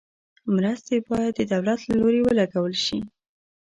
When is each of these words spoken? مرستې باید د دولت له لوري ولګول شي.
مرستې 0.55 0.95
باید 1.09 1.33
د 1.37 1.41
دولت 1.53 1.79
له 1.87 1.93
لوري 2.01 2.21
ولګول 2.23 2.73
شي. 2.85 2.99